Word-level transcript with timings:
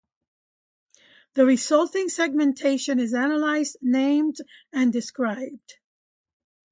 The 1.35 1.45
resulting 1.45 2.09
segmentation 2.09 2.99
is 2.99 3.13
analysed, 3.13 3.77
named 3.83 4.37
and 4.73 4.91
described. 4.91 5.75